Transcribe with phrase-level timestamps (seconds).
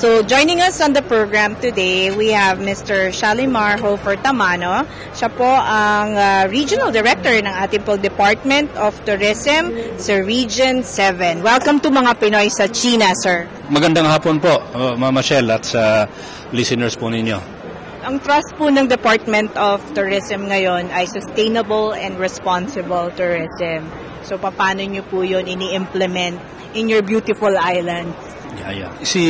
[0.00, 3.12] So, joining us on the program today, we have Mr.
[3.12, 4.88] Shalimar Hofer Tamano.
[5.12, 11.44] Siya po ang uh, Regional Director ng ating po Department of Tourism sa Region 7.
[11.44, 13.44] Welcome to mga Pinoy sa China, sir.
[13.68, 16.08] Magandang hapon po, uh, Mama Shell, at sa
[16.56, 17.36] listeners po ninyo.
[18.00, 23.84] Ang trust po ng Department of Tourism ngayon ay sustainable and responsible tourism.
[24.24, 26.40] So, paano nyo po yun ini-implement
[26.72, 28.16] in your beautiful island?
[28.68, 28.92] Yeah.
[29.00, 29.22] Si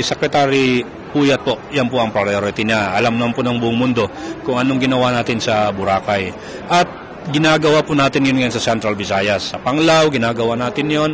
[0.00, 2.94] Secretary Puyat po, yan po ang priority niya.
[2.94, 4.06] Alam naman po ng buong mundo
[4.46, 6.30] kung anong ginawa natin sa Boracay.
[6.70, 6.86] At
[7.34, 9.50] ginagawa po natin yun ngayon sa Central Visayas.
[9.50, 11.10] Sa Panglao, ginagawa natin yon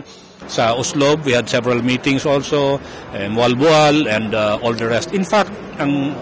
[0.46, 2.78] sa Oslob, we had several meetings also,
[3.16, 5.16] and Walbual, and uh, all the rest.
[5.16, 5.50] In fact,
[5.80, 6.12] ang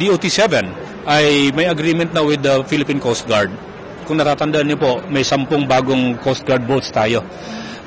[0.00, 0.66] DOT-7
[1.04, 3.52] ay may agreement na with the Philippine Coast Guard.
[4.08, 7.20] Kung natatandaan niyo po, may sampung bagong Coast Guard boats tayo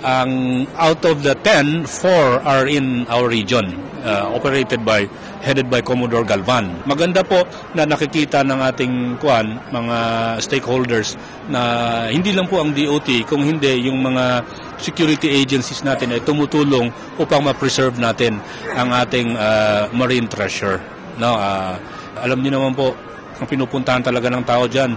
[0.03, 3.71] ang out of the 10, 4 are in our region,
[4.03, 5.07] uh, operated by,
[5.39, 6.83] headed by Commodore Galvan.
[6.83, 8.93] Maganda po na nakikita ng ating
[9.23, 9.97] kuan, mga
[10.43, 11.15] stakeholders
[11.47, 14.43] na hindi lang po ang DOT, kung hindi yung mga
[14.83, 18.43] security agencies natin ay tumutulong upang ma-preserve natin
[18.75, 20.83] ang ating uh, marine treasure.
[21.15, 21.79] No, uh,
[22.19, 22.91] alam niyo naman po,
[23.39, 24.91] ang pinupuntahan talaga ng tao diyan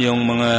[0.00, 0.50] yung mga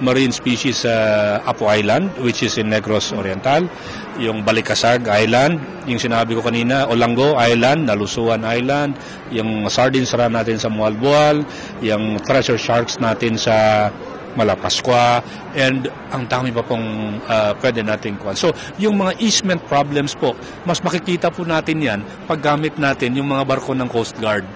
[0.00, 0.94] marine species sa
[1.40, 3.68] uh, Apo Island, which is in Negros Oriental,
[4.16, 8.96] yung Balikasag Island, yung sinabi ko kanina, Olango Island, Nalusuan Island,
[9.32, 11.44] yung sardines run natin sa Mualbual,
[11.84, 13.88] yung treasure sharks natin sa
[14.30, 15.20] Malapascua,
[15.58, 18.38] and ang dami pa pong uh, pwede natin kuhan.
[18.38, 22.00] So, yung mga easement problems po, mas makikita po natin yan
[22.30, 24.46] paggamit natin yung mga barko ng Coast Guard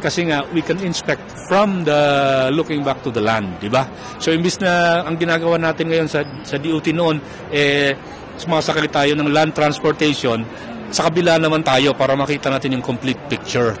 [0.00, 2.00] kasi nga we can inspect from the
[2.50, 3.86] looking back to the land, di ba?
[4.18, 7.22] So imbis na ang ginagawa natin ngayon sa sa DOT noon
[7.54, 7.94] eh
[8.36, 10.44] sumasakay tayo ng land transportation,
[10.92, 13.74] sa kabila naman tayo para makita natin yung complete picture.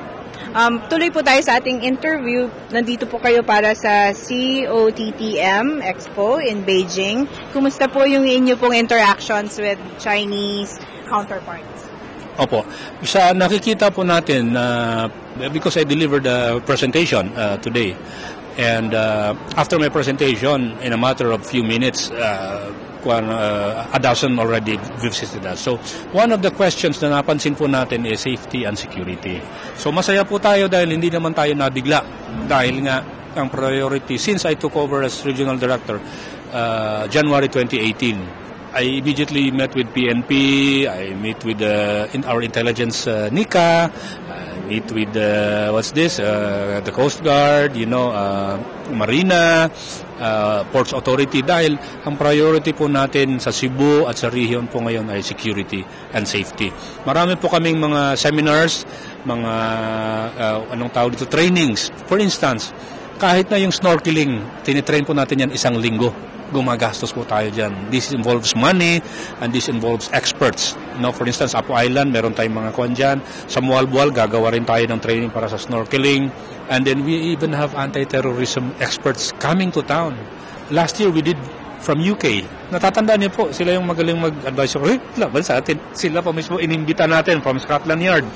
[0.56, 2.48] Um, tuloy po tayo sa ating interview.
[2.72, 7.28] Nandito po kayo para sa COTTM Expo in Beijing.
[7.52, 10.80] Kumusta po yung inyo pong interactions with Chinese
[11.12, 11.95] counterparts?
[12.36, 12.64] Opo.
[13.00, 14.64] Sa nakikita po natin na
[15.08, 17.96] uh, because I delivered a presentation uh, today
[18.56, 22.72] and uh, after my presentation in a matter of few minutes uh,
[23.06, 25.62] one, uh, a dozen already visited us.
[25.62, 25.78] So,
[26.10, 29.38] one of the questions na napansin po natin is safety and security.
[29.78, 32.02] So, masaya po tayo dahil hindi naman tayo nabigla.
[32.50, 33.06] Dahil nga,
[33.38, 36.02] ang priority, since I took over as regional director,
[36.50, 38.45] uh, January 2018,
[38.76, 44.60] I immediately met with PNP, I meet with uh, in our intelligence uh, NICA, I
[44.68, 48.60] meet with uh, what's this, uh, the Coast Guard, you know, uh,
[48.92, 49.72] Marina,
[50.20, 55.08] uh, Ports Authority dahil ang priority po natin sa Cebu at sa region po ngayon
[55.08, 55.80] ay security
[56.12, 56.68] and safety.
[57.08, 58.84] Marami po kaming mga seminars,
[59.24, 59.52] mga
[60.36, 61.88] uh, anong tawag dito, trainings.
[62.04, 62.76] For instance,
[63.16, 66.12] kahit na yung snorkeling, tinitrain po natin yan isang linggo
[66.54, 67.72] gumagastos po tayo dyan.
[67.90, 69.02] This involves money
[69.42, 70.78] and this involves experts.
[71.02, 73.18] Know, for instance, Apo Island, meron tayong mga kwan dyan.
[73.50, 76.30] Sa Mualbual, gagawa rin tayo ng training para sa snorkeling.
[76.70, 80.18] And then we even have anti-terrorism experts coming to town.
[80.70, 81.38] Last year, we did
[81.82, 82.42] from UK.
[82.74, 85.78] Natatandaan niyo po, sila yung magaling mag-advise eh, laban sa atin.
[85.94, 88.26] Sila pa mismo inimbita natin from Scotland Yard.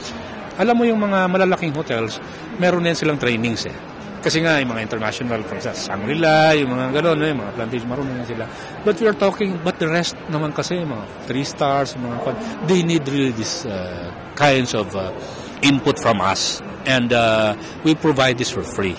[0.60, 2.22] Alam mo yung mga malalaking hotels,
[2.60, 3.89] meron din silang trainings eh.
[4.20, 7.88] Kasi nga, yung mga international, for example, Shangri-La, yung mga gano'n, no, yung mga plantation,
[7.88, 8.44] marunong na sila.
[8.84, 12.36] But we are talking, but the rest naman kasi, mga three stars, mga,
[12.68, 15.08] they need really this uh, kinds of uh,
[15.64, 16.60] input from us.
[16.84, 18.96] And uh, we provide this for free.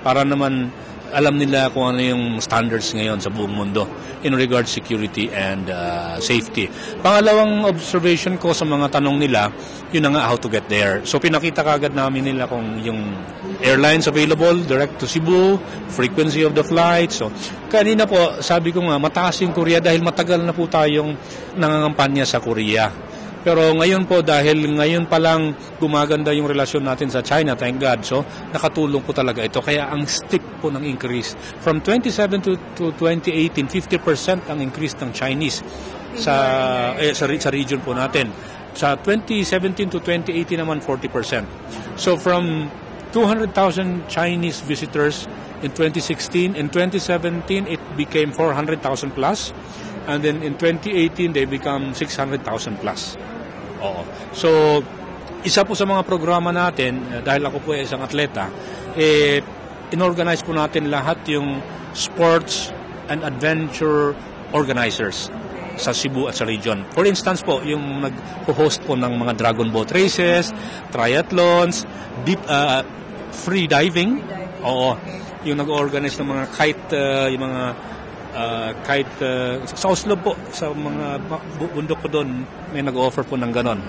[0.00, 0.72] Para naman,
[1.12, 3.86] alam nila kung ano yung standards ngayon sa buong mundo
[4.26, 6.66] in regards security and uh, safety.
[7.04, 9.52] Pangalawang observation ko sa mga tanong nila,
[9.94, 11.04] yun na nga how to get there.
[11.06, 13.14] So pinakita kagad namin nila kung yung
[13.62, 15.56] airlines available direct to Cebu,
[15.94, 17.14] frequency of the flight.
[17.14, 17.30] So
[17.70, 21.14] kanina po, sabi ko nga, mataas yung Korea dahil matagal na po tayong
[21.54, 23.05] nangangampanya sa Korea.
[23.46, 28.02] Pero ngayon po, dahil ngayon pa lang gumaganda yung relasyon natin sa China, thank God,
[28.02, 29.62] so nakatulong po talaga ito.
[29.62, 31.38] Kaya ang steep po ng increase.
[31.62, 35.62] From 27 to, to 2018, 50% ang increase ng Chinese
[36.18, 36.34] sa,
[36.98, 38.34] eh, sa, sa region po natin.
[38.74, 41.46] Sa 2017 to 2018 naman, 40%.
[41.94, 42.66] So from
[43.14, 45.30] 200,000 Chinese visitors
[45.62, 49.54] in 2016, in 2017, it became 400,000 plus.
[50.10, 52.42] And then in 2018, they become 600,000
[52.82, 53.14] plus.
[53.82, 54.02] Oo.
[54.32, 54.80] So,
[55.46, 58.50] isa po sa mga programa natin, eh, dahil ako po ay isang atleta,
[58.96, 59.42] eh,
[59.94, 61.62] inorganize po natin lahat yung
[61.94, 62.74] sports
[63.06, 64.12] and adventure
[64.50, 65.30] organizers
[65.76, 66.82] sa Cebu at sa region.
[66.96, 70.50] For instance po, yung nag-host po ng mga dragon boat races,
[70.90, 71.84] triathlons,
[72.24, 72.80] deep uh,
[73.30, 74.24] free diving.
[74.64, 74.96] Oo.
[75.44, 77.62] Yung nag-organize ng mga kite, uh, yung mga
[78.36, 81.24] uh, kite uh, sa Oslo po, sa mga
[81.72, 82.44] bundok ko doon,
[82.76, 83.80] may nag-offer po ng ganon.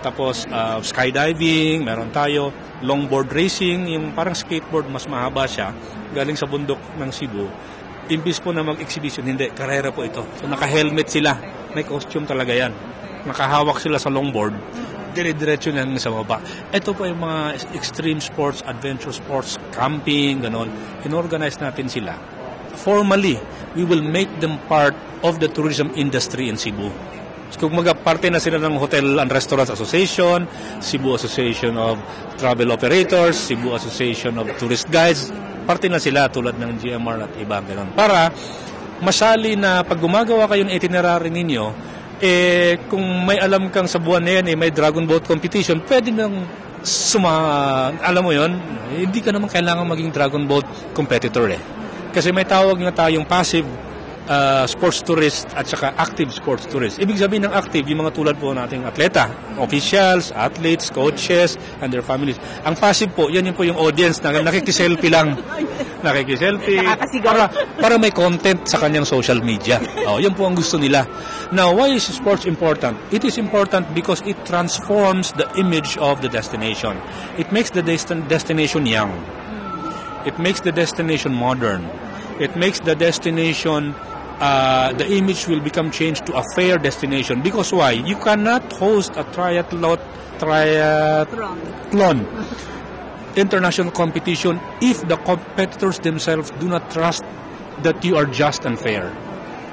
[0.00, 2.54] Tapos uh, skydiving, meron tayo,
[2.86, 5.74] longboard racing, yung parang skateboard, mas mahaba siya,
[6.14, 7.50] galing sa bundok ng Cebu
[8.06, 10.22] imbis po na mag-exhibition, hindi, karera po ito.
[10.38, 11.34] So naka-helmet sila,
[11.74, 12.70] may costume talaga yan.
[13.26, 14.54] Nakahawak sila sa longboard,
[15.10, 16.38] dire-diretso na sa baba.
[16.70, 20.70] Ito po yung mga extreme sports, adventure sports, camping, ganon.
[21.02, 22.35] Inorganize natin sila.
[22.86, 23.34] Formally,
[23.74, 24.94] we will make them part
[25.26, 26.86] of the tourism industry in Cebu.
[27.50, 30.46] So, kung parte na sila ng Hotel and Restaurants Association,
[30.78, 31.98] Cebu Association of
[32.38, 35.34] Travel Operators, Cebu Association of Tourist Guides,
[35.66, 37.90] parte na sila tulad ng GMR at iba ganun.
[37.90, 38.30] Para
[39.02, 41.64] masali na pag gumagawa kayo itinerary ninyo,
[42.22, 46.14] eh, kung may alam kang sa buwan na yan, eh, may Dragon Boat competition, pwede
[46.14, 46.46] nang
[46.86, 48.54] suma, alam mo yon
[48.94, 51.58] hindi ka naman kailangan maging Dragon Boat competitor eh.
[52.16, 53.68] Kasi may tawag nga tayong passive
[54.24, 56.96] uh, sports tourist at saka active sports tourist.
[56.96, 59.28] Ibig sabihin ng active, yung mga tulad po nating atleta,
[59.60, 62.40] officials, athletes, coaches, and their families.
[62.64, 65.36] Ang passive po, yan yung po yung audience na nakikiselfie lang.
[66.06, 66.80] Nakikiselfie.
[67.24, 69.80] Para, para may content sa kanyang social media.
[70.06, 71.02] Oh, yan po ang gusto nila.
[71.50, 72.96] Now, why is sports important?
[73.10, 76.96] It is important because it transforms the image of the destination.
[77.40, 79.12] It makes the destin- destination young.
[80.26, 81.86] It makes the destination modern.
[82.40, 83.94] It makes the destination
[84.40, 87.42] uh, the image will become changed to a fair destination.
[87.42, 87.92] Because why?
[87.92, 89.98] You cannot host a triathlon,
[90.38, 92.26] triathlon
[93.36, 97.22] international competition if the competitors themselves do not trust
[97.82, 99.12] that you are just and fair.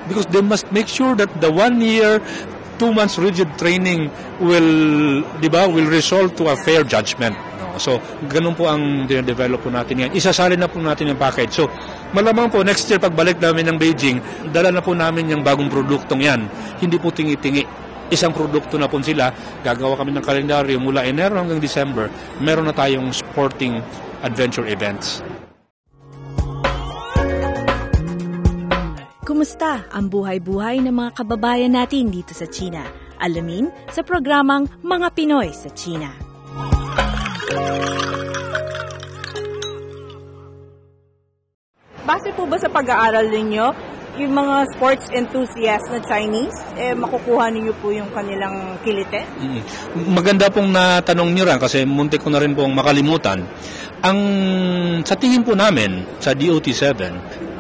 [0.08, 2.20] Because they must make sure that the one year,
[2.78, 7.36] two months rigid training will, di ba, will result to a fair judgment.
[7.80, 7.98] So,
[8.30, 10.10] ganun po ang develop po natin yan.
[10.14, 11.64] Isasali na po natin yung package.
[11.64, 11.72] So,
[12.14, 14.22] malamang po next year pagbalik namin ng Beijing,
[14.54, 16.46] dala na po namin yung bagong produktong yan.
[16.80, 17.66] Hindi po tingi-tingi.
[18.14, 19.34] Isang produkto na po sila.
[19.66, 22.14] Gagawa kami ng kalendaryo mula Enero hanggang December.
[22.38, 23.82] Meron na tayong sporting
[24.22, 25.26] adventure events.
[29.24, 32.84] Kumusta ang buhay-buhay ng mga kababayan natin dito sa China?
[33.24, 36.12] Alamin sa programang Mga Pinoy sa China.
[42.04, 43.66] Base po ba sa pag-aaral ninyo,
[44.20, 49.24] yung mga sports enthusiasts na Chinese, eh, makukuha ninyo po yung kanilang kilite?
[49.40, 49.62] Mm.
[50.12, 53.42] Maganda pong natanong niyo rin kasi muntik ko na rin pong makalimutan.
[54.04, 54.20] Ang
[55.08, 56.92] sa tingin po namin sa DOT7,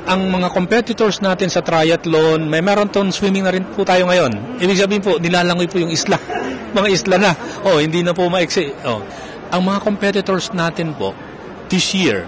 [0.03, 4.59] ang mga competitors natin sa triathlon, may marathon swimming na rin po tayo ngayon.
[4.59, 6.19] Ibig sabihin po, nilalangoy po yung isla.
[6.77, 7.31] mga isla na.
[7.63, 8.75] Oh, hindi na po maiksi.
[8.83, 8.99] Oh.
[9.55, 11.15] Ang mga competitors natin po,
[11.71, 12.27] this year,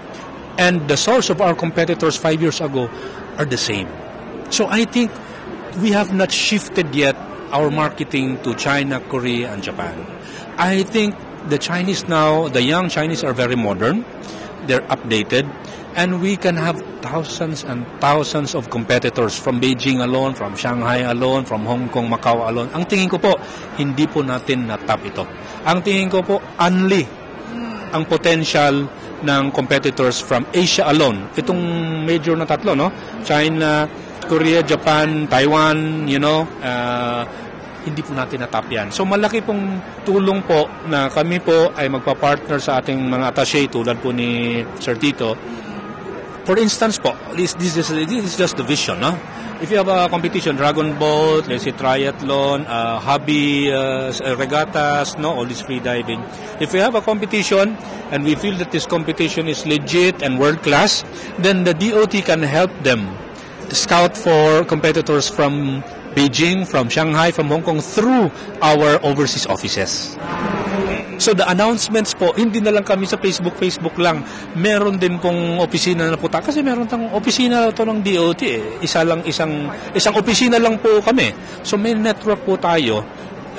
[0.58, 2.90] and the source of our competitors five years ago
[3.38, 3.88] are the same.
[4.50, 5.12] So I think
[5.80, 7.16] we have not shifted yet
[7.52, 9.94] our marketing to China, Korea, and Japan.
[10.56, 11.14] I think
[11.48, 14.04] the Chinese now, the young Chinese are very modern,
[14.66, 15.46] they're updated,
[15.94, 21.44] and we can have thousands and thousands of competitors from Beijing alone, from Shanghai alone,
[21.44, 22.68] from Hong Kong, Macau alone.
[22.74, 23.36] Ang tingin ko po,
[23.80, 25.24] hindi po natin na-tap ito.
[25.64, 27.06] Ang tingin ko po, only
[27.94, 28.90] ang potential
[29.22, 31.32] ng competitors from Asia alone.
[31.36, 31.60] Itong
[32.04, 32.92] major na tatlo, no?
[33.24, 33.88] China,
[34.26, 37.22] Korea, Japan, Taiwan, you know, uh,
[37.86, 38.90] hindi po natin natap yan.
[38.90, 44.02] So malaki pong tulong po na kami po ay magpa-partner sa ating mga attaché tulad
[44.02, 45.38] po ni Sir Tito.
[46.46, 49.18] For instance po, this, this, is, this is just the vision, no?
[49.60, 55.32] If you have a competition, Dragon Boat, let's say triathlon, uh, hobby, uh, regattas, no,
[55.32, 56.22] all this free diving.
[56.60, 57.74] If we have a competition
[58.12, 61.02] and we feel that this competition is legit and world class,
[61.40, 63.10] then the DOT can help them
[63.70, 65.82] scout for competitors from
[66.14, 68.30] Beijing, from Shanghai, from Hong Kong through
[68.62, 70.16] our overseas offices.
[71.16, 74.20] So the announcements po, hindi na lang kami sa Facebook, Facebook lang.
[74.52, 76.44] Meron din pong opisina na po ta.
[76.44, 78.84] Kasi meron tang opisina to ng DOT eh.
[78.84, 81.32] Isa lang, isang, isang opisina lang po kami.
[81.64, 83.00] So may network po tayo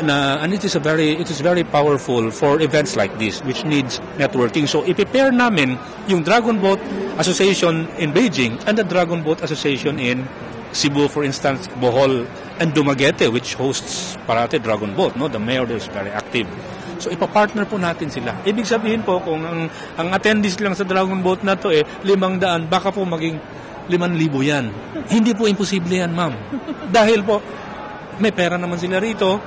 [0.04, 3.66] na and it is a very it is very powerful for events like this which
[3.66, 5.74] needs networking so i-prepare namin
[6.06, 6.78] yung Dragon Boat
[7.18, 10.28] Association in Beijing and the Dragon Boat Association in
[10.70, 12.30] Cebu for instance Bohol
[12.62, 16.46] and Dumaguete which hosts parate Dragon Boat no the mayor is very active
[16.98, 18.34] So ipapartner po natin sila.
[18.42, 22.42] Ibig sabihin po kung ang, ang attendees lang sa Dragon Boat na to eh limang
[22.42, 23.38] daan, baka po maging
[23.88, 24.70] liman libo yan.
[25.08, 26.34] Hindi po imposible yan, ma'am.
[26.96, 27.40] Dahil po,
[28.20, 29.40] may pera naman sila rito,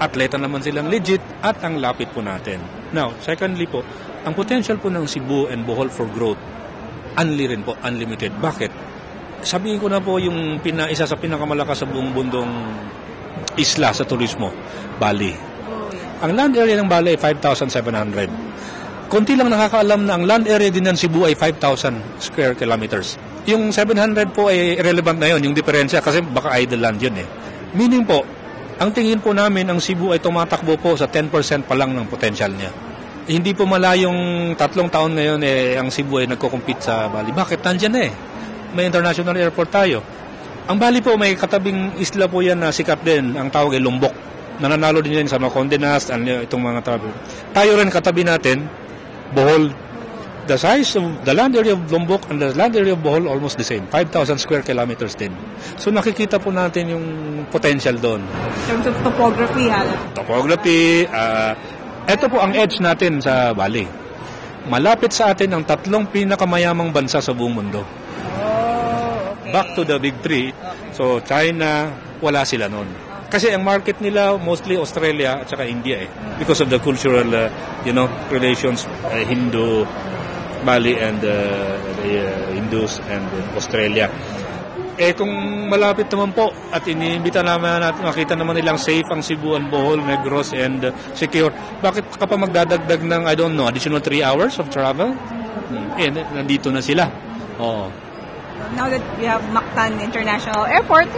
[0.00, 2.60] atleta naman silang legit, at ang lapit po natin.
[2.96, 3.84] Now, secondly po,
[4.24, 6.40] ang potential po ng Cebu and Bohol for growth,
[7.14, 8.32] unli rin po, unlimited.
[8.40, 8.72] Bakit?
[9.44, 12.52] Sabihin ko na po yung pina, isa sa pinakamalakas sa buong bundong
[13.60, 14.48] isla sa turismo,
[14.96, 15.53] Bali.
[16.24, 19.12] Ang land area ng Bali ay 5,700.
[19.12, 23.20] Konti lang nakakaalam na ang land area din ng Cebu ay 5,000 square kilometers.
[23.44, 27.28] Yung 700 po ay irrelevant na yon, yung diferensya kasi baka idle land yun eh.
[27.76, 28.24] Meaning po,
[28.80, 31.28] ang tingin po namin ang Cebu ay tumatakbo po sa 10%
[31.68, 32.72] pa lang ng potential niya.
[33.28, 37.36] Hindi po malayong tatlong taon ngayon eh ang Cebu ay nagko-compete sa Bali.
[37.36, 37.60] Bakit?
[37.60, 38.12] Nandiyan na eh.
[38.72, 40.00] May international airport tayo.
[40.72, 43.36] Ang Bali po may katabing isla po yan na sikat din.
[43.36, 47.12] Ang tawag ay Lombok nananalo din yan sa mga Conde Nast, itong mga travel.
[47.50, 48.66] Tayo rin katabi natin,
[49.34, 49.74] Bohol,
[50.46, 53.56] the size of the land area of Lombok and the land area of Bohol almost
[53.56, 55.32] the same, 5,000 square kilometers din.
[55.80, 57.06] So nakikita po natin yung
[57.48, 58.22] potential doon.
[58.22, 59.82] In terms of topography, ha?
[60.12, 61.52] Topography, uh,
[62.04, 63.88] ito po ang edge natin sa Bali.
[64.64, 67.84] Malapit sa atin ang tatlong pinakamayamang bansa sa buong mundo.
[67.84, 69.52] Oh, okay.
[69.52, 70.52] Back to the big three.
[70.96, 71.92] So China,
[72.24, 73.03] wala sila noon.
[73.34, 76.08] Kasi ang market nila mostly Australia at saka India eh.
[76.38, 77.50] Because of the cultural, uh,
[77.82, 79.82] you know, relations, uh, Hindu,
[80.62, 84.06] Bali and uh, the uh, Hindus and uh, Australia.
[84.94, 85.34] Eh kung
[85.66, 89.98] malapit naman po at iniimbita naman natin, makita naman nilang safe ang Cebu and Bohol,
[89.98, 91.50] Negros and uh, secure.
[91.82, 95.10] Bakit ka pa magdadagdag ng, I don't know, additional 3 hours of travel?
[95.10, 95.98] Hmm.
[95.98, 97.10] Eh, nandito na sila.
[97.58, 98.13] Oo.
[98.74, 101.10] Now that we have Mactan International Airport,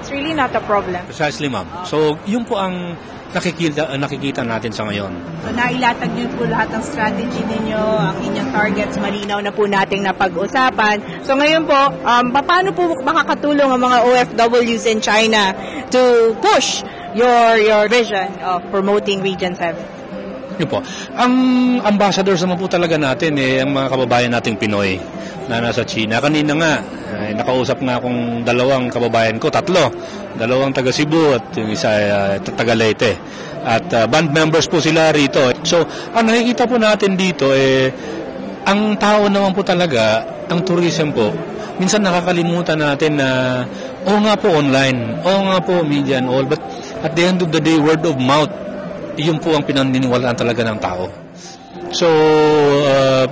[0.00, 1.04] it's really not a problem.
[1.04, 1.68] Precisely, ma'am.
[1.84, 2.96] So, yun po ang
[3.36, 5.12] nakikita, nakikita natin sa ngayon.
[5.44, 10.08] So, nailatag niyo po lahat ng strategy ninyo, ang inyong targets, malinaw na po nating
[10.08, 11.24] napag-usapan.
[11.24, 15.52] So, ngayon po, um, paano po makakatulong ang mga OFWs in China
[15.92, 16.80] to push
[17.12, 19.76] your your vision of promoting Region 7?
[20.60, 20.84] Yun po.
[21.16, 21.34] Ang
[21.84, 25.00] ambassadors naman po talaga natin, eh, ang mga kababayan nating Pinoy
[25.50, 26.22] na nasa China.
[26.22, 26.72] Kanina nga,
[27.26, 29.90] eh, nakausap nga akong dalawang kababayan ko, tatlo.
[30.38, 33.18] Dalawang taga Cebu at yung isa uh, taga Leyte.
[33.66, 35.42] At uh, band members po sila rito.
[35.66, 35.82] So,
[36.14, 37.90] ang nakikita po natin dito, eh,
[38.62, 41.34] ang tao naman po talaga, ang tourism po,
[41.82, 43.28] minsan nakakalimutan natin na,
[44.06, 46.62] oo nga po online, oo nga po media and all, but
[47.02, 48.52] at the end of the day, word of mouth,
[49.18, 51.04] yun po ang pinaniniwalaan talaga ng tao.
[51.90, 52.06] So,
[52.86, 53.26] uh,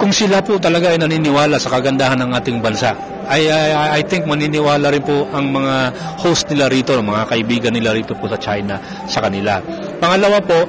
[0.00, 2.96] kung sila po talaga ay naniniwala sa kagandahan ng ating bansa,
[3.28, 7.92] I, I, I think maniniwala rin po ang mga host nila rito, mga kaibigan nila
[7.92, 9.60] rito po sa China sa kanila.
[10.00, 10.64] Pangalawa po,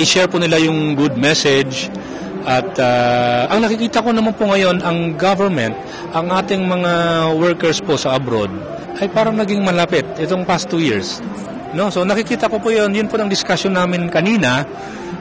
[0.00, 1.92] i-share po nila yung good message
[2.48, 5.76] at uh, ang nakikita ko naman po ngayon, ang government,
[6.16, 6.92] ang ating mga
[7.36, 8.48] workers po sa abroad,
[8.96, 11.20] ay parang naging malapit itong past two years.
[11.74, 11.90] No?
[11.90, 14.62] So nakikita ko po yun, yun po ng discussion namin kanina,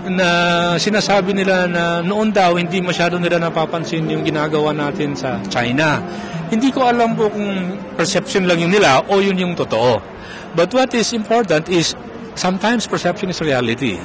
[0.03, 0.27] na
[0.75, 5.99] sinasabi nila na noon daw hindi masyado nila napapansin yung ginagawa natin sa China.
[6.51, 10.03] Hindi ko alam po kung perception lang yung nila o yun yung totoo.
[10.53, 11.95] But what is important is
[12.35, 13.97] sometimes perception is reality.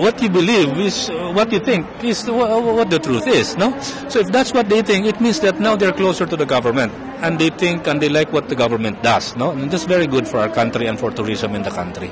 [0.00, 3.78] What you believe is what you think is what the truth is, no?
[4.08, 6.92] So if that's what they think, it means that now they're closer to the government
[7.22, 9.50] and they think and they like what the government does, no?
[9.50, 12.10] And that's very good for our country and for tourism in the country.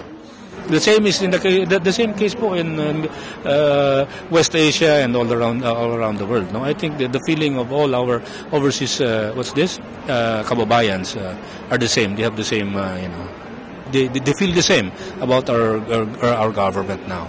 [0.68, 5.16] The same is in the, the, the same case po in uh, West Asia and
[5.16, 6.52] all around uh, all around the world.
[6.52, 8.22] No, I think the, the feeling of all our
[8.52, 11.34] overseas uh, what's this uh, kababayans uh,
[11.72, 12.14] are the same.
[12.14, 13.28] They have the same uh, you know
[13.90, 15.82] they, they feel the same about our
[16.22, 17.26] our, our government now.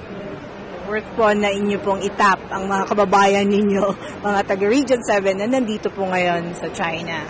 [0.92, 3.96] Worth po na inyo pong itap ang mga kababayan ninyo,
[4.28, 7.24] mga taga Region 7 na nandito po ngayon sa China.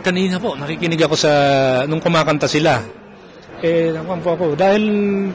[0.00, 1.30] Kanina po, nakikinig ako sa,
[1.84, 2.80] nung kumakanta sila,
[3.64, 4.46] Eh, nakuha po ako.
[4.60, 4.84] Dahil,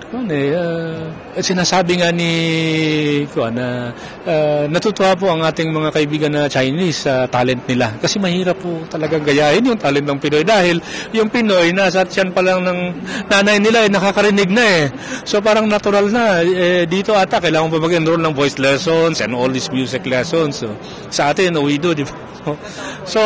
[0.06, 1.10] kung eh, uh,
[1.42, 2.30] sinasabi nga ni,
[3.34, 3.90] kung na,
[4.22, 7.98] uh, natutuwa po ang ating mga kaibigan na Chinese sa uh, talent nila.
[7.98, 10.46] Kasi mahirap po talagang gayahin yung talent ng Pinoy.
[10.46, 10.78] Dahil
[11.10, 12.80] yung Pinoy, nasa tiyan pa lang ng
[13.34, 14.86] nanay nila, eh, nakakarinig na eh.
[15.26, 16.46] So parang natural na.
[16.46, 20.62] Eh, dito ata, kailangan pa mag-enroll ng voice lessons and all these music lessons.
[20.62, 20.70] So,
[21.10, 22.14] sa atin, we do, di ba?
[23.10, 23.22] So,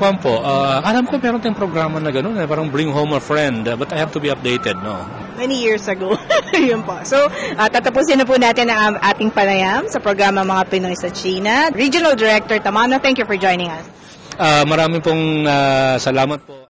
[0.00, 3.20] Kwan po, uh, alam ko meron tayong programa na gano'n, eh, parang bring home a
[3.20, 4.96] friend, uh, but I have to be updated, no?
[5.36, 6.16] Many years ago.
[6.56, 7.04] Yun po.
[7.04, 11.68] So, uh, tatapusin na po natin ang ating panayam sa programa Mga Pinoy sa China.
[11.76, 13.84] Regional Director Tamano, thank you for joining us.
[14.40, 16.64] Uh, marami pong uh, salamat po.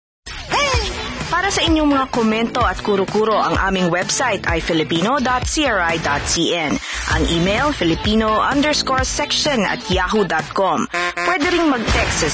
[1.27, 6.71] Para sa inyong mga komento at kuro-kuro, ang aming website ay filipino.cri.cn.
[7.11, 10.87] Ang email, filipino underscore section at yahoo.com.
[11.37, 12.29] Pwede ring mag-text sa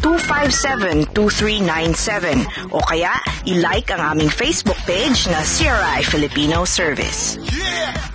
[0.00, 3.12] 0921-257-2397 o kaya
[3.44, 7.36] i-like ang aming Facebook page na CRI Filipino Service.
[7.52, 8.09] Yeah!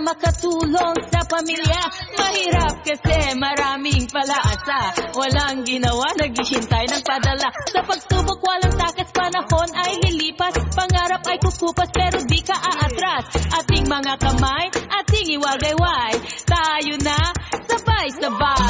[0.00, 1.82] Makatulong sa pamilya.
[2.16, 5.12] Mahirap kasi maraming palaasa.
[5.14, 7.48] Walang ginawa, naghihintay ng padala.
[7.70, 10.56] Sa pagsubok walang takas, panahon ay lilipas.
[10.72, 13.24] Pangarap ay kukupas pero di ka aatras.
[13.62, 16.14] Ating mga kamay, ating iwagayway.
[16.48, 17.20] Tayo na,
[17.68, 18.69] sabay-sabay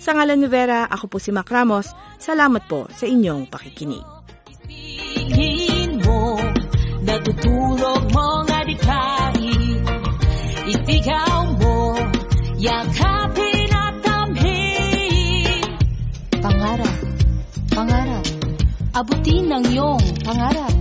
[0.00, 1.92] Sa ngalan ni Vera, ako po si Mac Ramos.
[2.16, 4.00] Salamat po sa inyong pakikinig.
[5.28, 6.40] Tingin mo,
[7.04, 9.84] natutulog mong adikain
[10.72, 12.00] Isigaw mo,
[12.56, 15.64] yakapin at tamhin
[16.40, 16.96] Pangarap,
[17.68, 18.26] pangarap,
[18.96, 20.74] abutin ang iyong pangarap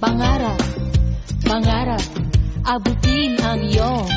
[0.00, 0.60] Pangarap,
[1.44, 2.04] pangarap,
[2.64, 4.08] abutin ang iyong